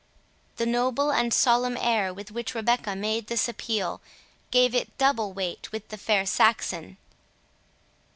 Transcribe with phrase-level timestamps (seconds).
[0.55, 4.01] The noble and solemn air with which Rebecca made this appeal,
[4.49, 6.97] gave it double weight with the fair Saxon.